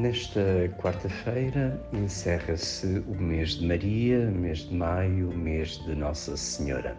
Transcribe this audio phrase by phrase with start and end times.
[0.00, 0.40] Nesta
[0.78, 6.96] quarta-feira encerra-se o mês de Maria, mês de maio, mês de Nossa Senhora.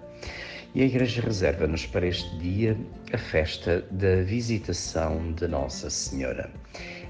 [0.76, 2.78] E a Igreja reserva-nos para este dia
[3.12, 6.52] a festa da visitação de Nossa Senhora.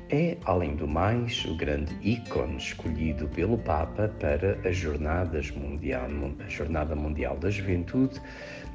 [0.09, 6.07] É, além do mais, o grande ícone escolhido pelo Papa para Jornadas Mundial,
[6.39, 8.21] a Jornada Mundial da Juventude,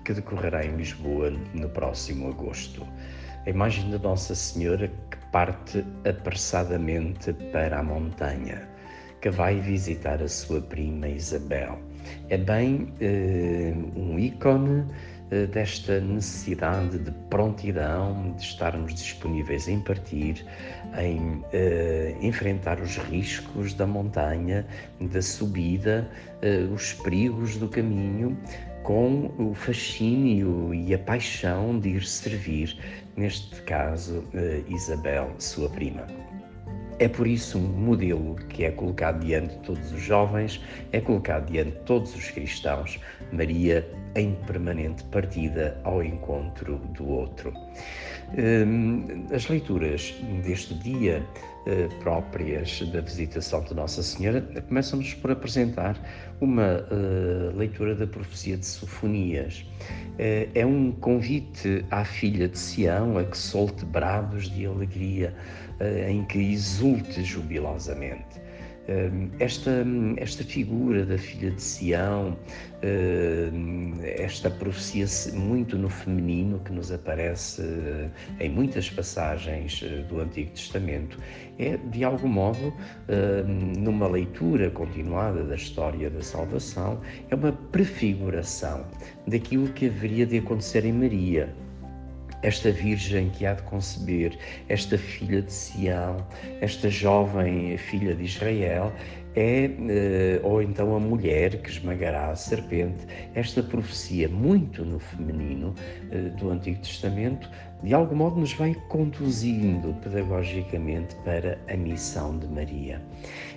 [0.05, 2.87] que decorrerá em Lisboa no próximo agosto.
[3.47, 4.91] A imagem de Nossa Senhora
[5.37, 8.67] parte apressadamente para a montanha,
[9.21, 11.79] que vai visitar a sua prima Isabel.
[12.31, 14.83] É bem uh, um ícone
[15.53, 20.47] desta necessidade de prontidão, de estarmos disponíveis em partir,
[20.99, 21.45] em uh,
[22.21, 24.67] enfrentar os riscos da montanha,
[25.01, 26.09] da subida,
[26.73, 28.39] os perigos do caminho,
[28.83, 32.79] com o fascínio e a paixão de ir servir,
[33.17, 34.25] neste caso,
[34.69, 36.07] Isabel, sua prima.
[36.99, 40.61] É por isso um modelo que é colocado diante de todos os jovens,
[40.93, 42.99] é colocado diante de todos os cristãos,
[43.33, 47.53] Maria em permanente partida ao encontro do outro.
[48.39, 51.23] Hum, as leituras deste dia
[51.67, 55.97] eh, próprias da visitação de Nossa Senhora começam-nos por apresentar
[56.41, 59.65] uma eh, leitura da profecia de Sofonias.
[60.19, 65.35] Eh, é um convite à filha de Sião a que solte brados de alegria,
[66.09, 68.47] em que exulte jubilosamente.
[68.89, 69.85] Hum, esta,
[70.17, 72.37] esta figura da filha de Sião,
[73.53, 77.63] hum, esta profecia muito no feminino que nos aparece
[78.39, 81.19] em muitas passagens eh, do Antigo Testamento,
[81.59, 82.73] é de algum modo,
[83.09, 88.87] hum, numa leitura continuada da história da salvação, é uma prefiguração
[89.27, 91.53] daquilo que haveria de acontecer em Maria
[92.43, 96.27] esta Virgem que há de conceber, esta filha de Sião,
[96.61, 98.93] esta jovem filha de Israel,
[99.37, 105.75] é, eh, ou então a mulher que esmagará a serpente, esta profecia muito no feminino
[106.11, 107.49] eh, do Antigo Testamento,
[107.83, 113.03] de algum modo nos vai conduzindo pedagogicamente para a missão de Maria.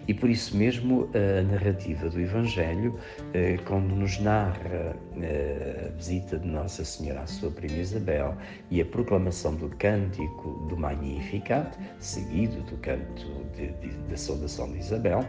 [0.05, 2.99] E por isso mesmo a narrativa do Evangelho,
[3.33, 8.35] eh, quando nos narra a visita de Nossa Senhora à sua prima Isabel
[8.69, 13.25] e a proclamação do cântico do Magnificat, seguido do canto
[14.09, 15.23] da saudação de Isabel,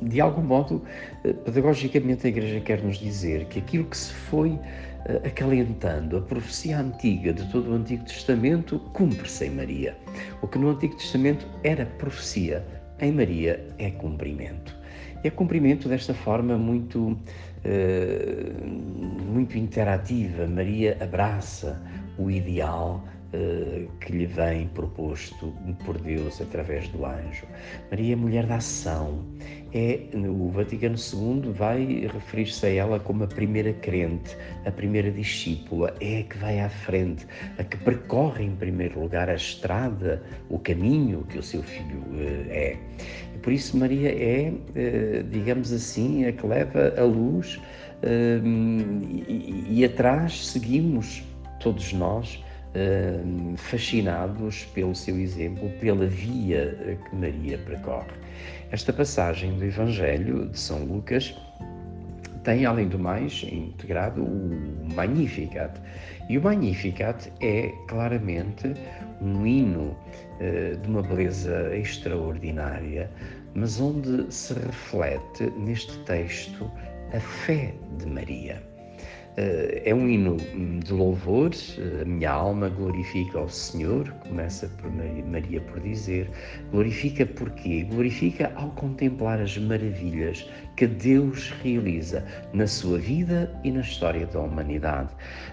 [0.00, 0.82] de algum modo,
[1.24, 4.58] eh, pedagogicamente, a Igreja quer nos dizer que aquilo que se foi
[5.06, 9.96] eh, acalentando, a profecia antiga de todo o Antigo Testamento, cumpre-se em Maria.
[10.42, 12.64] O que no Antigo Testamento era profecia,
[13.00, 14.76] em Maria é cumprimento.
[15.22, 17.16] E é cumprimento desta forma muito,
[17.64, 20.46] eh, muito interativa.
[20.46, 21.80] Maria abraça
[22.18, 23.02] o ideal
[23.32, 25.52] eh, que lhe vem proposto
[25.84, 27.44] por Deus através do anjo.
[27.90, 29.24] Maria é mulher da ação.
[29.74, 35.92] É, o Vaticano II vai referir-se a ela como a primeira crente, a primeira discípula,
[36.00, 37.26] é a que vai à frente,
[37.58, 42.46] a que percorre em primeiro lugar a estrada, o caminho que o seu filho uh,
[42.48, 42.76] é.
[43.34, 47.60] E por isso Maria é, uh, digamos assim, a que leva a luz
[49.28, 51.24] e, e atrás seguimos
[51.58, 52.44] todos nós
[53.56, 58.12] fascinados pelo seu exemplo, pela via que Maria percorre.
[58.70, 61.34] Esta passagem do Evangelho de São Lucas
[62.46, 65.80] tem, além do mais, integrado o Magnificat.
[66.28, 68.72] E o Magnificat é claramente
[69.20, 69.96] um hino
[70.40, 73.10] uh, de uma beleza extraordinária,
[73.54, 76.70] mas onde se reflete neste texto
[77.12, 78.62] a fé de Maria.
[79.36, 80.36] Eh, é um hino
[80.82, 81.50] de louvor,
[82.00, 86.30] a minha alma glorifica ao Senhor, começa por Maria por dizer,
[86.70, 87.84] glorifica porquê?
[87.84, 94.40] Glorifica ao contemplar as maravilhas que Deus realiza na sua vida e na história da
[94.40, 95.10] humanidade.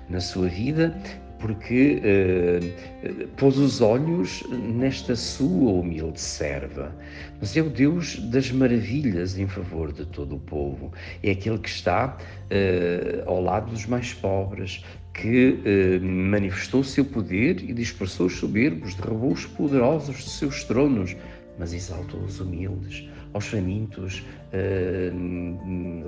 [0.10, 0.96] Na sua vida,
[1.44, 6.96] porque uh, pôs os olhos nesta sua humilde serva.
[7.42, 10.94] Mas é o Deus das maravilhas em favor de todo o povo.
[11.22, 17.04] É aquele que está uh, ao lado dos mais pobres, que uh, manifestou o seu
[17.04, 21.14] poder e dispersou os soberbos, derrubou os poderosos de seus tronos,
[21.60, 24.24] mas exaltou os humildes, aos famintos,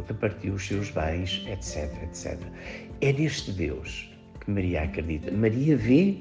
[0.08, 2.40] repartiu os seus bens, etc, etc.
[3.02, 4.15] É neste Deus
[4.46, 5.32] que Maria acredita.
[5.32, 6.18] Maria vê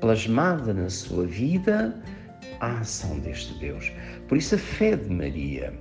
[0.00, 1.94] plasmada na sua vida
[2.60, 3.90] a ação deste Deus.
[4.26, 5.72] Por isso, a fé de Maria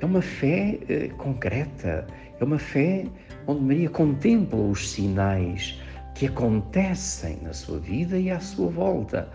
[0.00, 2.06] é uma fé eh, concreta,
[2.38, 3.06] é uma fé
[3.46, 5.80] onde Maria contempla os sinais
[6.14, 9.28] que acontecem na sua vida e à sua volta.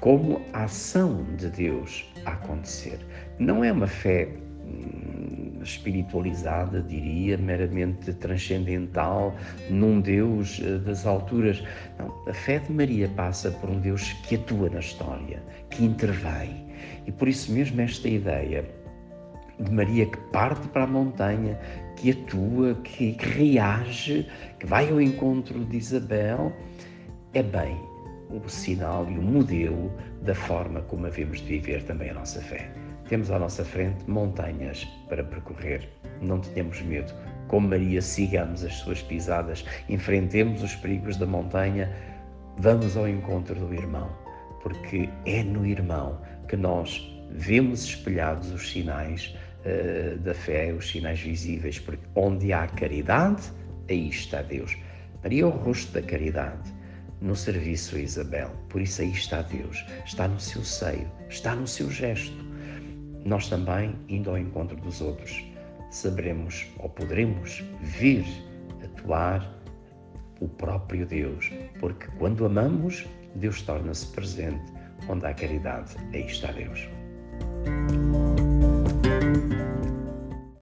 [0.00, 2.98] como a ação de Deus a acontecer.
[3.38, 4.28] Não é uma fé
[4.64, 9.34] hum, espiritualizada, diria, meramente transcendental,
[9.68, 11.62] num Deus eh, das alturas.
[11.98, 16.66] Não, a fé de Maria passa por um Deus que atua na história, que intervém.
[17.06, 18.64] E por isso mesmo esta ideia
[19.58, 21.58] de Maria que parte para a montanha,
[21.96, 24.26] que atua, que, que reage,
[24.58, 26.52] que vai ao encontro de Isabel,
[27.34, 27.76] é bem
[28.30, 29.92] o sinal e o modelo
[30.22, 32.70] da forma como havemos de viver também a nossa fé.
[33.10, 35.88] Temos à nossa frente montanhas para percorrer.
[36.22, 37.12] Não tenhamos medo.
[37.48, 41.92] Como Maria, sigamos as suas pisadas, enfrentemos os perigos da montanha,
[42.58, 44.08] vamos ao encontro do irmão,
[44.62, 51.18] porque é no irmão que nós vemos espelhados os sinais uh, da fé, os sinais
[51.18, 53.42] visíveis, porque onde há caridade,
[53.88, 54.78] aí está Deus.
[55.20, 56.72] Maria é o rosto da caridade
[57.20, 58.52] no serviço a Isabel.
[58.68, 62.49] Por isso aí está Deus, está no seu seio, está no seu gesto.
[63.24, 65.44] Nós também, indo ao encontro dos outros,
[65.90, 68.24] saberemos ou poderemos vir
[68.82, 69.60] atuar
[70.40, 74.72] o próprio Deus, porque quando amamos, Deus torna-se presente.
[75.08, 76.88] Onde há caridade, aí está Deus.